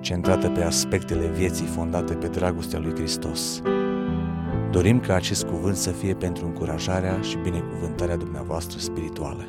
[0.00, 3.62] centrată pe aspectele vieții fondate pe dragostea lui Hristos.
[4.70, 9.46] Dorim ca acest cuvânt să fie pentru încurajarea și binecuvântarea dumneavoastră spirituală.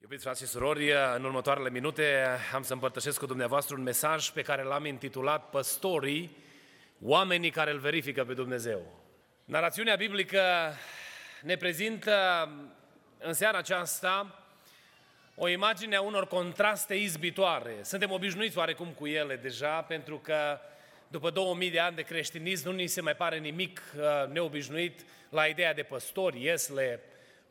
[0.00, 2.02] Iubiți frați și surori, în următoarele minute
[2.54, 6.36] am să împărtășesc cu dumneavoastră un mesaj pe care l-am intitulat Păstorii,
[7.02, 9.02] oamenii care îl verifică pe Dumnezeu.
[9.44, 10.42] Narațiunea biblică
[11.42, 12.48] ne prezintă
[13.18, 14.42] în seara aceasta
[15.34, 17.74] o imagine a unor contraste izbitoare.
[17.82, 20.58] Suntem obișnuiți oarecum cu ele deja, pentru că
[21.08, 25.46] după 2000 de ani de creștinism nu ni se mai pare nimic uh, neobișnuit la
[25.46, 27.00] ideea de păstori, iesle,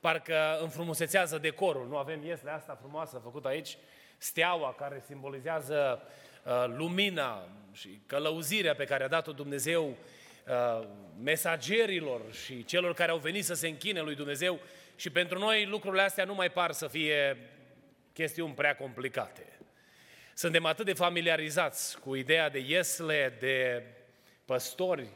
[0.07, 1.87] parcă înfrumusețează decorul.
[1.87, 3.77] Nu avem iesle asta frumoasă făcută aici,
[4.17, 6.01] steaua care simbolizează
[6.43, 10.87] uh, lumina și călăuzirea pe care a dat-o Dumnezeu uh,
[11.23, 14.59] mesagerilor și celor care au venit să se închine lui Dumnezeu
[14.95, 17.37] și pentru noi lucrurile astea nu mai par să fie
[18.13, 19.59] chestiuni prea complicate.
[20.33, 23.83] Suntem atât de familiarizați cu ideea de iesle, de
[24.45, 25.07] păstori,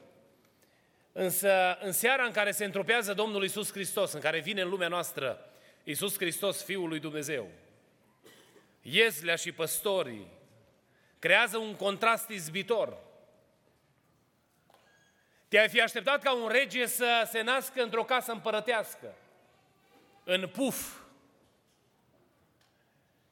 [1.11, 4.87] Însă, în seara în care se întropează Domnul Isus Hristos, în care vine în lumea
[4.87, 5.49] noastră
[5.83, 7.49] Isus Hristos, Fiul lui Dumnezeu,
[8.81, 10.27] ieslea și păstorii
[11.19, 12.97] creează un contrast izbitor.
[15.47, 19.15] Te-ai fi așteptat ca un rege să se nască într-o casă împărătească,
[20.23, 20.99] în puf,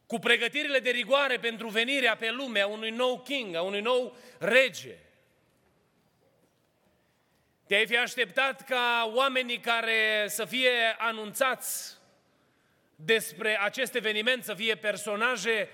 [0.05, 4.15] cu pregătirile de rigoare pentru venirea pe lume a unui nou king, a unui nou
[4.39, 4.97] rege–
[7.69, 11.97] te-ai fi așteptat ca oamenii care să fie anunțați
[12.95, 15.69] despre acest eveniment să fie personaje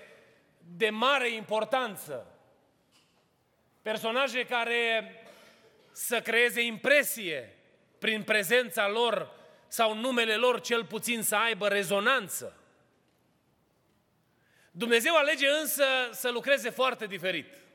[0.76, 2.26] de mare importanță.
[3.82, 5.14] Personaje care
[5.92, 7.56] să creeze impresie
[7.98, 9.32] prin prezența lor
[9.68, 12.60] sau numele lor cel puțin să aibă rezonanță.
[14.70, 17.65] Dumnezeu alege însă să lucreze foarte diferit.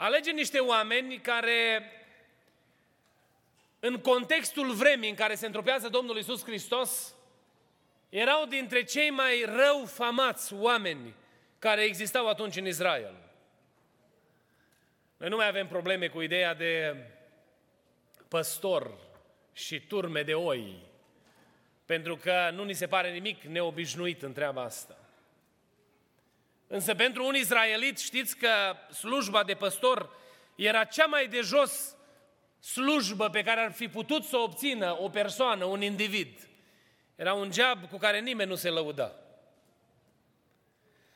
[0.00, 1.90] Alege niște oameni care,
[3.80, 7.14] în contextul vremii în care se întropează Domnul Isus Hristos,
[8.08, 11.14] erau dintre cei mai rău famați oameni
[11.58, 13.14] care existau atunci în Israel.
[15.16, 16.96] Noi nu mai avem probleme cu ideea de
[18.28, 18.98] păstor
[19.52, 20.76] și turme de oi,
[21.86, 24.99] pentru că nu ni se pare nimic neobișnuit în treaba asta.
[26.72, 30.10] Însă pentru un izraelit știți că slujba de păstor
[30.54, 31.96] era cea mai de jos
[32.60, 36.48] slujbă pe care ar fi putut să o obțină o persoană, un individ.
[37.16, 39.14] Era un job cu care nimeni nu se lăuda.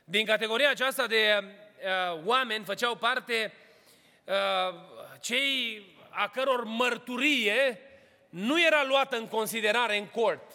[0.04, 3.52] Din categoria aceasta de uh, oameni făceau parte
[4.24, 4.74] uh,
[5.20, 7.80] cei a căror mărturie
[8.28, 10.52] nu era luată în considerare în cort.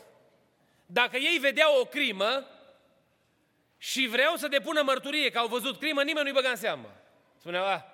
[0.86, 2.48] Dacă ei vedeau o crimă,
[3.82, 6.96] și vreau să depună mărturie că au văzut crimă, nimeni nu-i băga în seamă.
[7.38, 7.86] Spunea, a.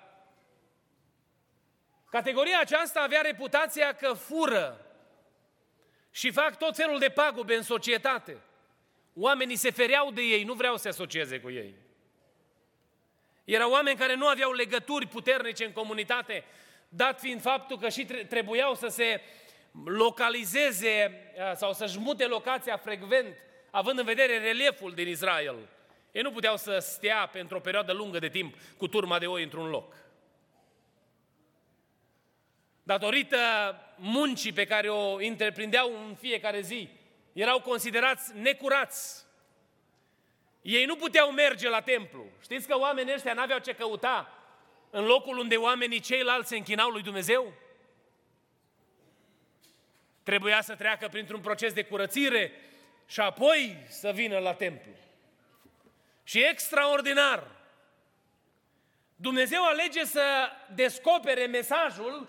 [2.10, 4.86] Categoria aceasta avea reputația că fură
[6.10, 8.40] și fac tot felul de pagube în societate.
[9.14, 11.74] Oamenii se fereau de ei, nu vreau să se asocieze cu ei.
[13.44, 16.44] Erau oameni care nu aveau legături puternice în comunitate,
[16.88, 19.20] dat fiind faptul că și trebuiau să se
[19.84, 21.20] localizeze
[21.54, 23.36] sau să-și mute locația frecvent,
[23.70, 25.68] având în vedere relieful din Israel.
[26.16, 29.42] Ei nu puteau să stea pentru o perioadă lungă de timp cu turma de oi
[29.42, 29.94] într-un loc.
[32.82, 33.38] Datorită
[33.96, 36.88] muncii pe care o întreprindeau în fiecare zi,
[37.32, 39.24] erau considerați necurați.
[40.62, 42.24] Ei nu puteau merge la templu.
[42.42, 44.32] Știți că oamenii ăștia n-aveau ce căuta
[44.90, 47.52] în locul unde oamenii ceilalți se închinau lui Dumnezeu?
[50.22, 52.52] Trebuia să treacă printr-un proces de curățire
[53.06, 54.92] și apoi să vină la templu
[56.26, 57.46] și extraordinar.
[59.16, 62.28] Dumnezeu alege să descopere mesajul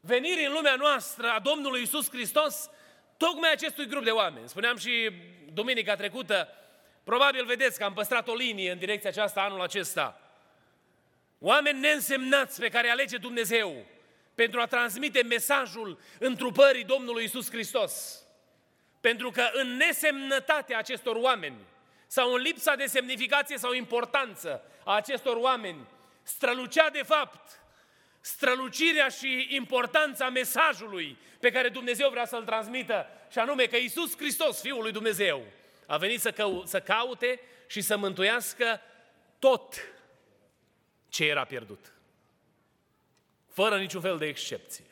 [0.00, 2.70] venirii în lumea noastră a Domnului Isus Hristos
[3.16, 4.48] tocmai acestui grup de oameni.
[4.48, 5.10] Spuneam și
[5.52, 6.48] duminica trecută,
[7.04, 10.20] probabil vedeți că am păstrat o linie în direcția aceasta anul acesta.
[11.38, 13.86] Oameni neînsemnați pe care alege Dumnezeu
[14.34, 18.22] pentru a transmite mesajul întrupării Domnului Isus Hristos.
[19.00, 21.70] Pentru că în nesemnătatea acestor oameni
[22.12, 25.86] sau în lipsa de semnificație sau importanță a acestor oameni,
[26.22, 27.60] strălucea de fapt
[28.20, 34.60] strălucirea și importanța mesajului pe care Dumnezeu vrea să-l transmită, și anume că Isus Hristos,
[34.60, 35.42] Fiul lui Dumnezeu,
[35.86, 38.80] a venit să, cău- să caute și să mântuiască
[39.38, 39.74] tot
[41.08, 41.92] ce era pierdut.
[43.48, 44.91] Fără niciun fel de excepție.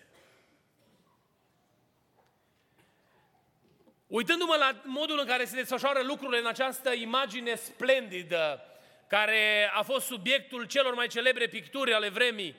[4.10, 8.64] Uitându-mă la modul în care se desfășoară lucrurile în această imagine splendidă,
[9.06, 12.56] care a fost subiectul celor mai celebre picturi ale vremii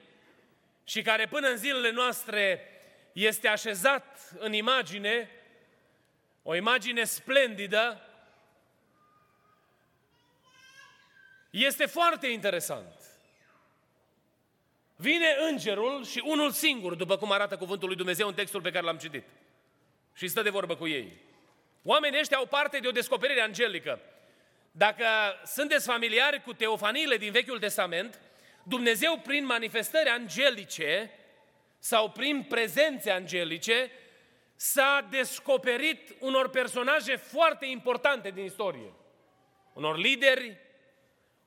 [0.83, 2.67] și care până în zilele noastre
[3.11, 5.29] este așezat în imagine,
[6.43, 8.01] o imagine splendidă,
[11.49, 12.93] este foarte interesant.
[14.95, 18.85] Vine îngerul și unul singur, după cum arată cuvântul lui Dumnezeu în textul pe care
[18.85, 19.23] l-am citit.
[20.13, 21.29] Și stă de vorbă cu ei.
[21.83, 23.99] Oamenii ăștia au parte de o descoperire angelică.
[24.71, 25.05] Dacă
[25.45, 28.19] sunteți familiari cu teofaniile din Vechiul Testament,
[28.63, 31.11] Dumnezeu prin manifestări angelice
[31.79, 33.91] sau prin prezențe angelice
[34.55, 38.93] s-a descoperit unor personaje foarte importante din istorie.
[39.73, 40.57] Unor lideri,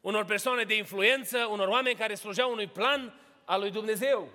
[0.00, 3.14] unor persoane de influență, unor oameni care slujeau unui plan
[3.44, 4.28] al lui Dumnezeu.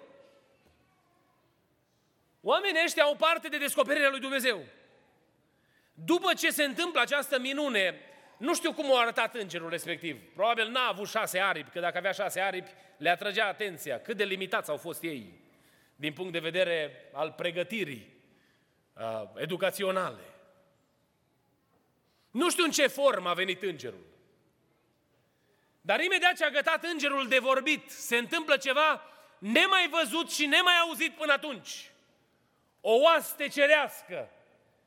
[2.41, 4.63] Oamenii ăștia au parte de descoperirea lui Dumnezeu.
[6.05, 8.01] După ce se întâmplă această minune,
[8.37, 10.33] nu știu cum a arătat îngerul respectiv.
[10.33, 13.99] Probabil n-a avut șase aripi, că dacă avea șase aripi, le atrăgea atenția.
[13.99, 15.33] Cât de limitați au fost ei
[15.95, 18.13] din punct de vedere al pregătirii
[18.93, 20.23] uh, educaționale.
[22.31, 24.05] Nu știu în ce formă a venit îngerul.
[25.81, 29.01] Dar imediat ce a gătat îngerul de vorbit, se întâmplă ceva
[29.37, 31.91] nemai văzut și nemai auzit până atunci.
[32.81, 34.29] O oaste cerească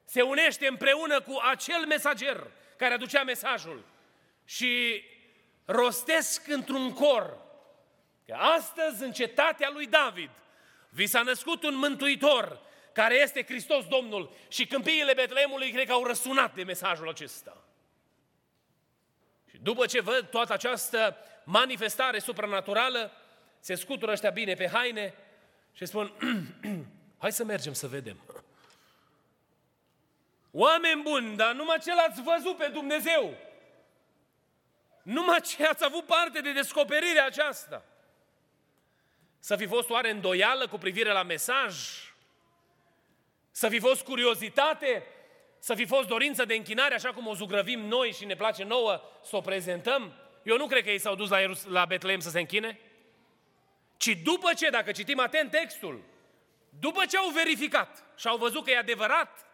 [0.04, 3.84] se unește împreună cu acel mesager care aducea mesajul
[4.44, 5.02] și
[5.64, 7.38] rostesc într-un cor
[8.26, 10.30] că astăzi în cetatea lui David
[10.88, 12.60] vi s-a născut un mântuitor
[12.92, 17.64] care este Hristos Domnul și câmpiile Betleemului cred că au răsunat de mesajul acesta.
[19.50, 23.12] Și după ce văd toată această manifestare supranaturală,
[23.60, 25.14] se scutură ăștia bine pe haine
[25.72, 26.12] și spun,
[27.22, 28.41] hai să mergem să vedem.
[30.54, 33.34] Oameni buni, dar numai ce l-ați văzut pe Dumnezeu.
[35.02, 37.84] Numai ce ați avut parte de descoperirea aceasta.
[39.38, 41.74] Să fi fost oare îndoială cu privire la mesaj?
[43.50, 45.06] Să fi fost curiozitate?
[45.58, 49.00] Să fi fost dorință de închinare, așa cum o zugrăvim noi și ne place nouă
[49.24, 50.12] să o prezentăm?
[50.42, 52.80] Eu nu cred că ei s-au dus la, Ierus- la Betleem să se închine.
[53.96, 56.02] Ci după ce, dacă citim atent textul,
[56.78, 59.46] după ce au verificat și au văzut că e adevărat,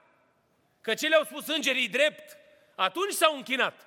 [0.88, 2.37] că ce le-au spus îngerii drept,
[2.75, 3.87] atunci s-au închinat.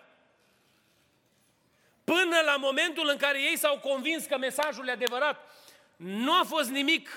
[2.04, 5.52] Până la momentul în care ei s-au convins că mesajul e adevărat,
[5.96, 7.10] nu a fost nimic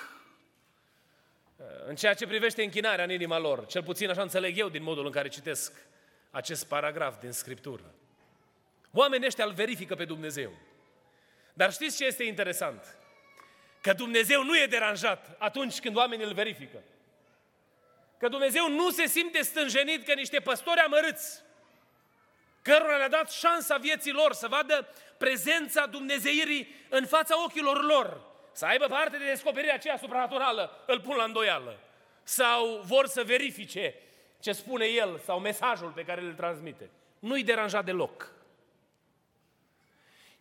[1.56, 3.66] uh, în ceea ce privește închinarea în inima lor.
[3.66, 5.72] Cel puțin așa înțeleg eu din modul în care citesc
[6.30, 7.94] acest paragraf din Scriptură.
[8.92, 10.52] Oamenii ăștia îl verifică pe Dumnezeu.
[11.52, 12.96] Dar știți ce este interesant?
[13.80, 16.82] Că Dumnezeu nu e deranjat atunci când oamenii îl verifică.
[18.18, 21.42] Că Dumnezeu nu se simte stânjenit că niște păstori amărâți,
[22.62, 28.21] cărora le-a dat șansa vieții lor să vadă prezența Dumnezeirii în fața ochilor lor,
[28.52, 31.78] să aibă parte de descoperirea aceea supranaturală, îl pun la îndoială.
[32.23, 33.94] Sau vor să verifice
[34.40, 36.90] ce spune el sau mesajul pe care îl transmite.
[37.18, 38.33] Nu-i deranjat deloc.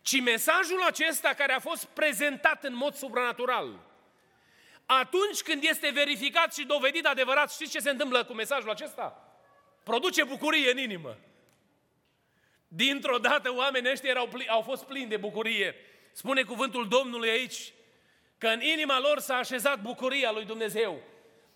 [0.02, 3.78] Ci mesajul acesta care a fost prezentat în mod supranatural,
[4.86, 9.34] atunci când este verificat și dovedit adevărat, știți ce se întâmplă cu mesajul acesta?
[9.82, 11.18] Produce bucurie în inimă.
[12.68, 15.74] Dintr-o dată oamenii ăștia erau, au fost plini de bucurie.
[16.12, 17.72] Spune cuvântul Domnului aici
[18.38, 21.02] că în inima lor s-a așezat bucuria lui Dumnezeu.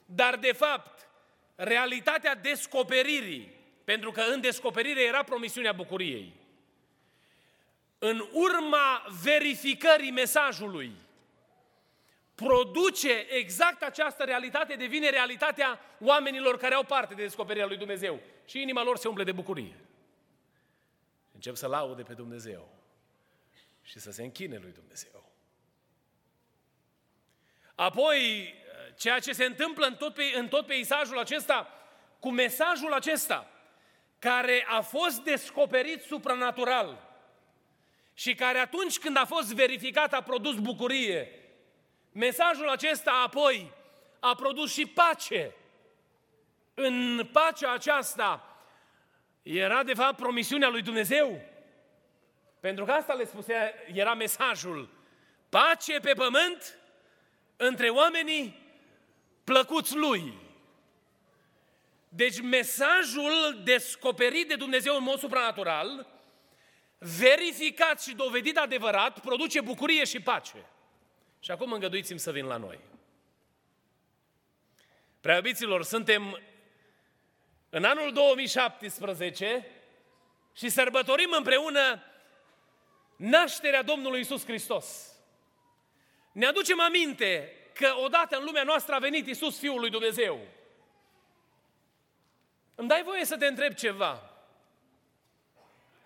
[0.05, 1.09] Dar de fapt,
[1.55, 3.55] realitatea descoperirii,
[3.85, 6.33] pentru că în descoperire era promisiunea bucuriei,
[7.99, 10.93] în urma verificării mesajului,
[12.47, 18.21] produce exact această realitate, devine realitatea oamenilor care au parte de descoperirea lui Dumnezeu.
[18.45, 19.77] Și inima lor se umple de bucurie.
[21.35, 22.69] Încep să laude pe Dumnezeu
[23.83, 25.33] și să se închine lui Dumnezeu.
[27.75, 28.55] Apoi,
[28.97, 31.73] ceea ce se întâmplă în tot, pe, în tot peisajul acesta,
[32.21, 33.51] cu mesajul acesta,
[34.19, 37.09] care a fost descoperit supranatural
[38.15, 41.33] și care atunci când a fost verificat a produs bucurie.
[42.19, 43.73] Mesajul acesta apoi
[44.21, 45.55] a produs și pace.
[46.75, 48.59] În pacea aceasta
[49.43, 51.41] era de fapt promisiunea lui Dumnezeu.
[52.61, 54.91] Pentru că asta le spusea, era mesajul.
[55.49, 56.79] Pace pe pământ
[57.57, 58.57] între oamenii
[59.45, 60.35] plăcuți lui.
[62.09, 66.07] Deci mesajul descoperit de Dumnezeu în mod supranatural,
[66.99, 70.67] verificat și dovedit adevărat, produce bucurie și pace.
[71.49, 72.79] Și acum îngăduiți-mi să vin la noi.
[75.21, 76.41] Preabiților, suntem
[77.71, 79.67] în anul 2017
[80.55, 82.03] și sărbătorim împreună
[83.17, 85.13] nașterea Domnului Isus Hristos.
[86.33, 90.41] Ne aducem aminte că odată în lumea noastră a venit Isus Fiul lui Dumnezeu.
[92.75, 94.31] Îmi dai voie să te întreb ceva.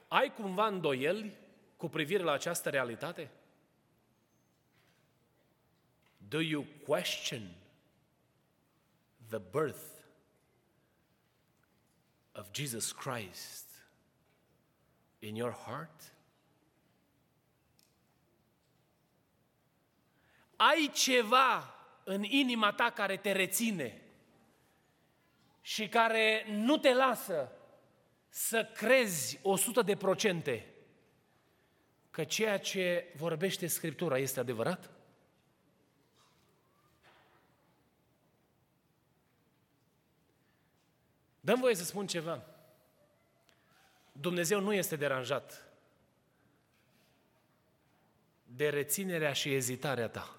[0.09, 1.37] Ai cumva îndoieli
[1.77, 3.31] cu privire la această realitate?
[6.33, 7.55] Do you question
[9.29, 10.03] the birth
[12.35, 13.67] of Jesus Christ
[15.19, 16.13] in your heart?
[20.57, 21.75] Ai ceva
[22.05, 24.03] în inima ta care te reține
[25.61, 27.53] și care nu te lasă
[28.29, 30.67] să crezi 100 de procente
[32.11, 35.02] că ceea ce vorbește Scriptura este adevărat?
[41.45, 42.43] Dăm voie să spun ceva.
[44.13, 45.65] Dumnezeu nu este deranjat
[48.43, 50.37] de reținerea și ezitarea ta.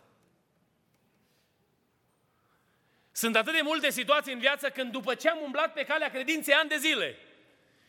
[3.11, 6.53] Sunt atât de multe situații în viață când după ce am umblat pe calea credinței
[6.53, 7.17] ani de zile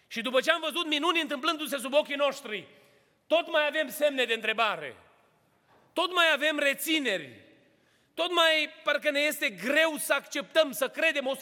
[0.06, 2.68] și după ce am văzut minuni întâmplându-se sub ochii noștri,
[3.26, 4.96] tot mai avem semne de întrebare,
[5.92, 7.40] tot mai avem rețineri,
[8.14, 11.38] tot mai parcă ne este greu să acceptăm, să credem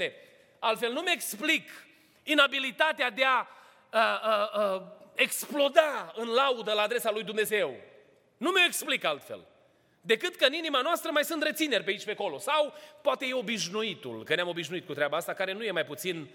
[0.00, 0.12] 100%.
[0.64, 1.70] Altfel nu-mi explic
[2.22, 3.46] inabilitatea de a
[3.92, 4.82] uh, uh, uh,
[5.14, 7.76] exploda în laudă la adresa lui Dumnezeu.
[8.36, 9.46] Nu mi-o explic altfel.
[10.00, 12.38] Decât că în inima noastră mai sunt rețineri pe aici pe acolo.
[12.38, 16.30] Sau poate e obișnuitul, că ne-am obișnuit cu treaba asta, care nu e mai puțin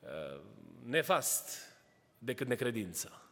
[0.00, 0.40] uh,
[0.84, 1.76] nefast
[2.18, 3.22] decât necredință.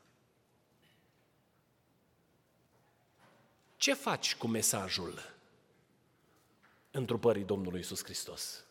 [3.76, 5.34] Ce faci cu mesajul
[6.90, 8.65] întrupării Domnului Isus Hristos?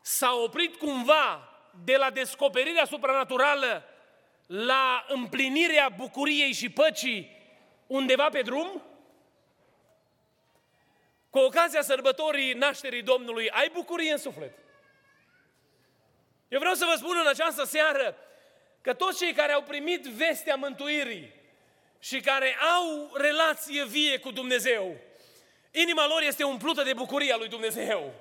[0.00, 1.48] S-a oprit cumva
[1.84, 3.84] de la descoperirea supranaturală
[4.46, 7.38] la împlinirea bucuriei și păcii
[7.86, 8.82] undeva pe drum?
[11.30, 14.58] Cu ocazia sărbătorii nașterii Domnului, ai bucurie în suflet.
[16.48, 18.16] Eu vreau să vă spun în această seară
[18.80, 21.32] că toți cei care au primit vestea mântuirii
[21.98, 24.96] și care au relație vie cu Dumnezeu,
[25.70, 28.14] inima lor este umplută de bucuria lui Dumnezeu.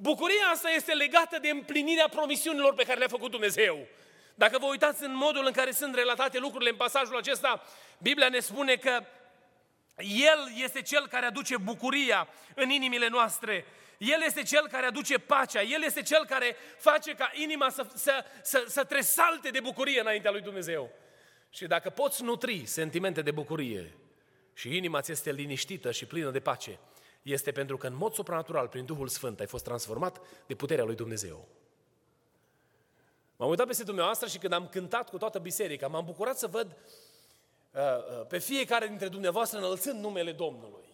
[0.00, 3.86] Bucuria asta este legată de împlinirea promisiunilor pe care le-a făcut Dumnezeu.
[4.34, 7.62] Dacă vă uitați în modul în care sunt relatate lucrurile în pasajul acesta,
[7.98, 9.04] Biblia ne spune că
[9.96, 13.64] El este Cel care aduce bucuria în inimile noastre.
[13.98, 15.62] El este Cel care aduce pacea.
[15.62, 20.30] El este Cel care face ca inima să, să, să, să tresalte de bucurie înaintea
[20.30, 20.90] lui Dumnezeu.
[21.50, 23.94] Și dacă poți nutri sentimente de bucurie
[24.54, 26.78] și inima ți este liniștită și plină de pace,
[27.22, 30.94] este pentru că în mod supranatural, prin Duhul Sfânt, ai fost transformat de puterea lui
[30.94, 31.48] Dumnezeu.
[33.36, 36.76] M-am uitat peste dumneavoastră și când am cântat cu toată biserica, m-am bucurat să văd
[37.72, 40.84] uh, uh, pe fiecare dintre dumneavoastră înălțând numele Domnului.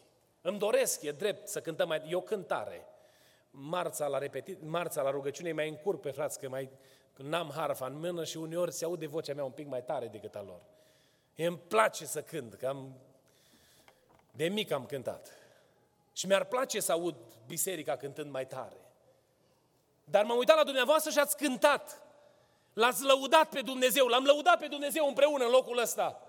[0.40, 2.02] Îmi doresc, e drept, să cântăm mai...
[2.08, 2.86] E o cântare.
[3.50, 6.70] Marța la, repetit, marța la rugăciune mai încurc pe frați, că mai
[7.16, 10.34] n-am harfa în mână și uneori se aude vocea mea un pic mai tare decât
[10.34, 10.60] a lor.
[11.34, 12.96] E, îmi place să cânt, că am,
[14.30, 15.28] de mic am cântat.
[16.16, 17.14] Și mi-ar place să aud
[17.46, 18.76] biserica cântând mai tare.
[20.04, 22.02] Dar m-am uitat la dumneavoastră și ați cântat.
[22.72, 26.22] L-ați lăudat pe Dumnezeu, l-am lăudat pe Dumnezeu împreună în locul ăsta.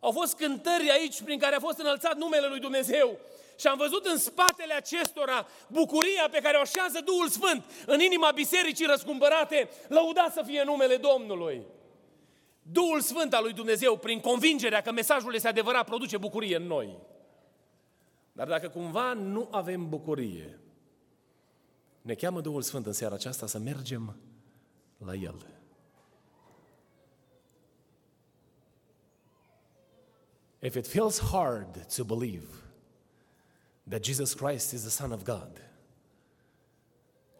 [0.00, 3.18] Au fost cântări aici prin care a fost înălțat numele lui Dumnezeu.
[3.58, 8.30] Și am văzut în spatele acestora bucuria pe care o așează Duhul Sfânt în inima
[8.30, 11.66] bisericii răscumpărate, lăudat să fie numele Domnului.
[12.62, 16.98] Duhul Sfânt al lui Dumnezeu, prin convingerea că mesajul este adevărat, produce bucurie în noi.
[18.38, 20.58] Dar dacă cumva nu avem bucurie,
[22.02, 24.16] ne cheamă Duhul Sfânt în seara aceasta să mergem
[24.98, 25.46] la El.
[30.58, 32.46] If it feels hard to believe
[33.88, 35.62] that Jesus Christ is the Son of God,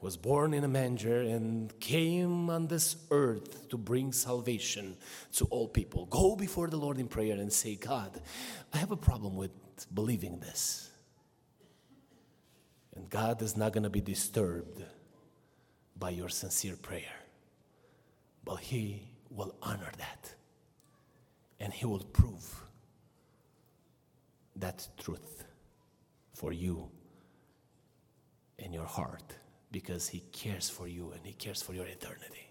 [0.00, 4.96] was born in a manger and came on this earth to bring salvation
[5.36, 6.06] to all people.
[6.08, 8.20] Go before the Lord in prayer and say, God,
[8.72, 9.50] I have a problem with
[9.86, 10.90] believing this.
[12.94, 14.82] And God is not going to be disturbed
[15.98, 17.16] by your sincere prayer,
[18.44, 20.34] but He will honor that
[21.60, 22.62] and He will prove
[24.56, 25.44] that truth
[26.34, 26.90] for you
[28.58, 29.34] in your heart
[29.70, 32.48] because He cares for you and He cares for your eternity.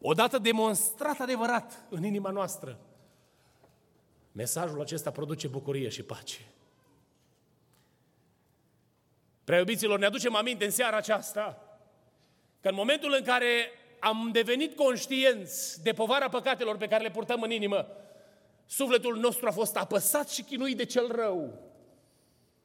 [0.00, 2.78] Odată demonstrat adevărat în inima noastră,
[4.36, 6.40] mesajul acesta produce bucurie și pace.
[9.44, 11.78] Prea iubiților, ne aducem aminte în seara aceasta
[12.60, 17.42] că în momentul în care am devenit conștienți de povara păcatelor pe care le purtăm
[17.42, 17.86] în inimă,
[18.66, 21.58] sufletul nostru a fost apăsat și chinuit de cel rău.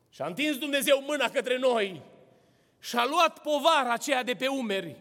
[0.10, 2.02] Și a întins Dumnezeu mâna către noi
[2.80, 4.96] și a luat povara aceea de pe umeri.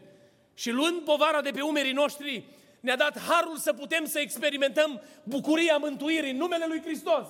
[0.54, 2.44] Și luând povara de pe umerii noștri,
[2.80, 7.26] ne-a dat harul să putem să experimentăm bucuria mântuirii în numele Lui Hristos.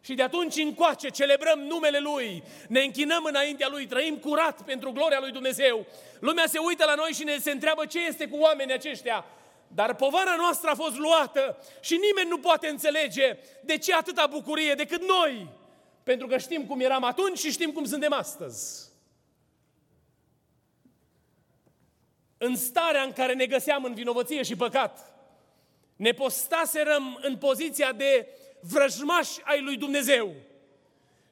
[0.00, 5.20] Și de atunci încoace celebrăm numele Lui, ne închinăm înaintea Lui, trăim curat pentru gloria
[5.20, 5.86] Lui Dumnezeu.
[6.20, 9.24] Lumea se uită la noi și ne se întreabă ce este cu oamenii aceștia.
[9.68, 14.74] Dar povara noastră a fost luată și nimeni nu poate înțelege de ce atâta bucurie
[14.74, 15.48] decât noi.
[16.02, 18.93] Pentru că știm cum eram atunci și știm cum suntem astăzi.
[22.38, 25.14] În starea în care ne găseam în vinovăție și păcat,
[25.96, 28.28] ne postaserăm în poziția de
[28.60, 30.34] vrăjmași ai lui Dumnezeu.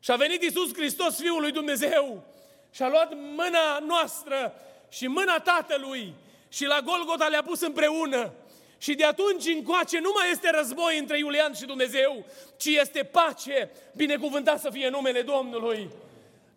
[0.00, 2.25] Și a venit Iisus Hristos, Fiul lui Dumnezeu,
[2.71, 4.54] și a luat mâna noastră
[4.88, 6.14] și mâna Tatălui
[6.49, 8.32] și la Golgota le-a pus împreună.
[8.78, 13.71] Și de atunci încoace nu mai este război între Iulian și Dumnezeu, ci este pace,
[13.97, 15.90] binecuvântat să fie numele Domnului.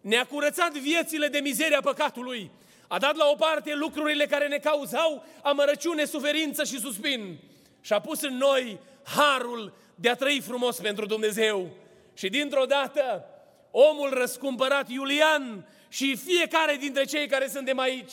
[0.02, 2.52] Ne-a curățat viețile de mizeria păcatului.
[2.88, 7.38] A dat la o parte lucrurile care ne cauzau amărăciune, suferință și suspin.
[7.82, 11.70] Și a pus în noi harul de a trăi frumos pentru Dumnezeu.
[12.14, 13.26] Și dintr-o dată,
[13.72, 18.12] omul răscumpărat Iulian și fiecare dintre cei care suntem aici,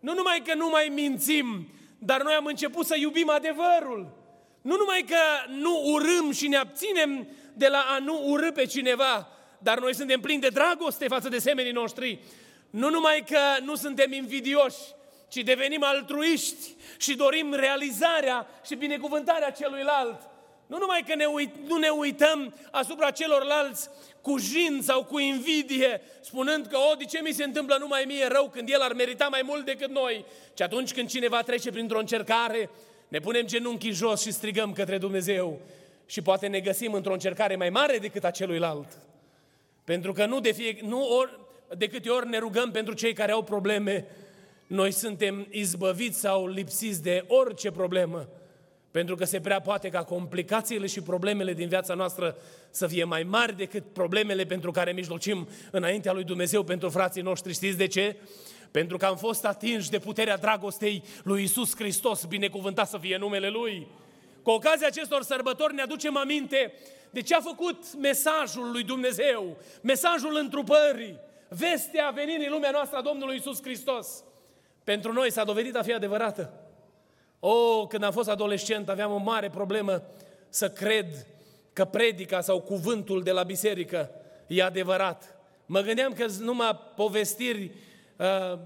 [0.00, 4.20] nu numai că nu mai mințim, dar noi am început să iubim adevărul.
[4.62, 5.16] Nu numai că
[5.48, 10.20] nu urâm și ne abținem de la a nu urâ pe cineva, dar noi suntem
[10.20, 12.18] plini de dragoste față de semenii noștri.
[12.72, 14.78] Nu numai că nu suntem invidioși,
[15.28, 20.20] ci devenim altruiști și dorim realizarea și binecuvântarea celuilalt.
[20.66, 23.88] Nu numai că ne uit, nu ne uităm asupra celorlalți
[24.20, 28.26] cu jin sau cu invidie, spunând că, o, de ce mi se întâmplă numai mie
[28.26, 30.24] rău când el ar merita mai mult decât noi?
[30.56, 32.70] Și atunci când cineva trece printr-o încercare,
[33.08, 35.60] ne punem genunchii jos și strigăm către Dumnezeu.
[36.06, 38.98] Și poate ne găsim într-o încercare mai mare decât a celuilalt.
[39.84, 41.38] Pentru că nu de, fie, nu ori,
[41.76, 44.06] de câte ori ne rugăm pentru cei care au probleme,
[44.66, 48.28] noi suntem izbăviți sau lipsiți de orice problemă.
[48.90, 52.36] Pentru că se prea poate ca complicațiile și problemele din viața noastră
[52.70, 57.52] să fie mai mari decât problemele pentru care mijlocim înaintea lui Dumnezeu pentru frații noștri.
[57.52, 58.16] Știți de ce?
[58.70, 63.48] Pentru că am fost atinși de puterea dragostei lui Isus Hristos, binecuvântat să fie numele
[63.48, 63.86] Lui.
[64.42, 66.72] Cu ocazia acestor sărbători ne aducem aminte
[67.10, 71.18] de ce a făcut mesajul lui Dumnezeu, mesajul întrupării,
[71.58, 74.24] vestea venirii în lumea noastră a Domnului Isus Hristos.
[74.84, 76.52] Pentru noi s-a dovedit a fi adevărată.
[77.40, 80.02] Oh, când am fost adolescent aveam o mare problemă
[80.48, 81.26] să cred
[81.72, 84.10] că predica sau cuvântul de la biserică
[84.46, 85.36] e adevărat.
[85.66, 87.70] Mă gândeam că numai povestiri
[88.16, 88.58] uh,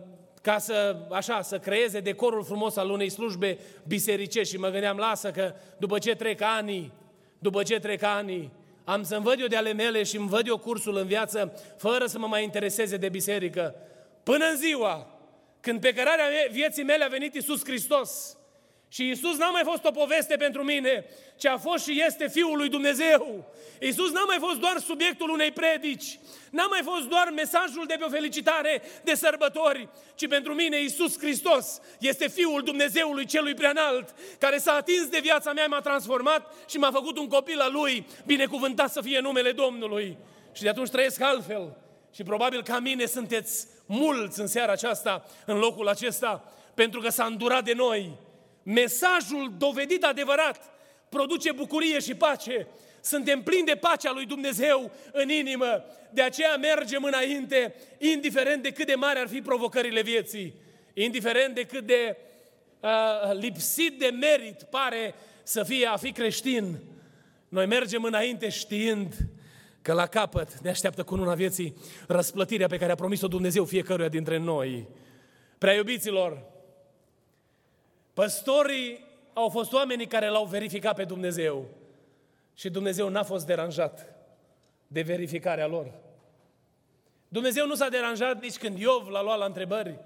[0.43, 5.31] ca să, așa, să creeze decorul frumos al unei slujbe bisericești și mă gândeam, lasă
[5.31, 6.93] că după ce trec ani,
[7.39, 8.53] după ce trec ani,
[8.87, 12.07] am să-mi văd eu de ale mele și îmi văd eu cursul în viață fără
[12.07, 13.75] să mă mai intereseze de biserică.
[14.23, 15.07] Până în ziua
[15.61, 18.37] când pe cărarea vieții mele a venit Isus Hristos
[18.89, 21.05] și Isus n-a mai fost o poveste pentru mine,
[21.37, 23.53] ci a fost și este Fiul lui Dumnezeu.
[23.81, 26.19] Isus n-a mai fost doar subiectul unei predici,
[26.51, 31.19] n-a mai fost doar mesajul de pe o felicitare de sărbători, ci pentru mine Isus
[31.19, 36.79] Hristos este Fiul Dumnezeului celui preanalt, care s-a atins de viața mea, m-a transformat și
[36.79, 40.17] m-a făcut un copil al Lui, binecuvântat să fie numele Domnului.
[40.53, 41.77] Și de atunci trăiesc altfel.
[42.15, 47.25] Și probabil ca mine sunteți mulți în seara aceasta, în locul acesta, pentru că s-a
[47.25, 48.25] îndurat de noi
[48.67, 50.71] mesajul dovedit adevărat
[51.09, 52.67] produce bucurie și pace.
[53.01, 55.85] Suntem plini de pacea lui Dumnezeu în inimă.
[56.11, 60.55] De aceea mergem înainte, indiferent de cât de mari ar fi provocările vieții,
[60.95, 62.17] indiferent de cât de
[62.81, 66.79] uh, lipsit de merit pare să fie a fi creștin.
[67.49, 69.15] Noi mergem înainte știind
[69.83, 71.77] că la capăt ne așteaptă cu una vieții
[72.07, 74.89] răsplătirea pe care a promis-o Dumnezeu fiecăruia dintre noi.
[75.59, 76.55] Prea iubiților,
[78.17, 81.65] păstorii au fost oamenii care l-au verificat pe Dumnezeu
[82.55, 84.15] și Dumnezeu n-a fost deranjat
[84.87, 85.93] de verificarea lor.
[87.29, 89.99] Dumnezeu nu s-a deranjat nici când Iov l-a luat la întrebări,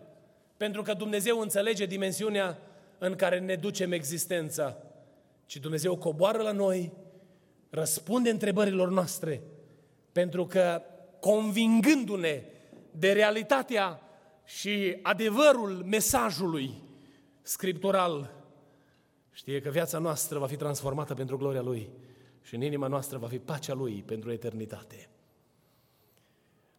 [0.56, 2.58] pentru că Dumnezeu înțelege dimensiunea
[2.98, 4.76] în care ne ducem existența.
[5.46, 6.92] Ci Dumnezeu coboară la noi,
[7.70, 9.42] răspunde întrebărilor noastre,
[10.12, 10.82] pentru că
[11.20, 12.42] convingându-ne
[12.90, 14.02] de realitatea
[14.44, 16.88] și adevărul mesajului
[17.50, 18.30] scriptural,
[19.30, 21.90] știe că viața noastră va fi transformată pentru gloria Lui
[22.42, 25.08] și în inima noastră va fi pacea Lui pentru eternitate.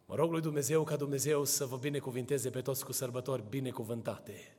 [0.06, 4.56] Mă rog lui Dumnezeu ca Dumnezeu să vă binecuvinteze pe toți cu sărbători binecuvântate.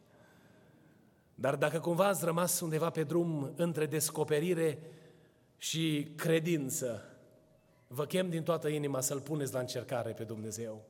[1.35, 4.79] Dar dacă cumva ați rămas undeva pe drum între descoperire
[5.57, 7.03] și credință,
[7.87, 10.85] vă chem din toată inima să-L puneți la încercare pe Dumnezeu.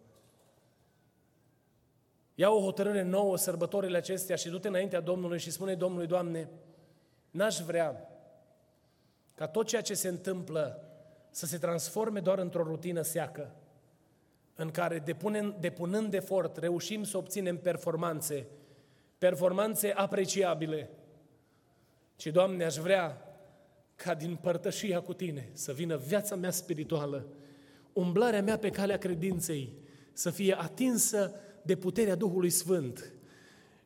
[2.36, 6.50] Ia o hotărâre nouă sărbătorile acestea și du-te înaintea Domnului și spune Domnului, Doamne,
[7.32, 8.08] n-aș vrea
[9.36, 10.88] ca tot ceea ce se întâmplă
[11.30, 13.56] să se transforme doar într-o rutină seacă,
[14.56, 18.48] în care depunem, depunând efort reușim să obținem performanțe,
[19.18, 20.90] performanțe apreciabile,
[22.16, 23.18] ci, Doamne, aș vrea
[23.96, 27.28] ca din părtășia cu Tine să vină viața mea spirituală,
[27.94, 29.74] umblarea mea pe calea credinței,
[30.14, 33.14] să fie atinsă de puterea Duhului Sfânt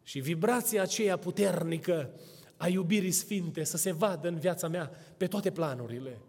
[0.03, 2.11] și vibrația aceea puternică
[2.57, 6.21] a iubirii sfinte să se vadă în viața mea pe toate planurile.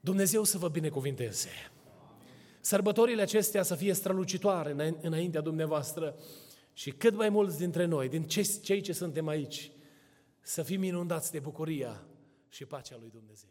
[0.00, 1.48] Dumnezeu să vă binecuvinteze.
[2.60, 6.14] Sărbătorile acestea să fie strălucitoare înaintea dumneavoastră
[6.72, 8.22] și cât mai mulți dintre noi, din
[8.62, 9.70] cei ce suntem aici,
[10.40, 12.04] să fim inundați de bucuria
[12.48, 13.50] și pacea lui Dumnezeu.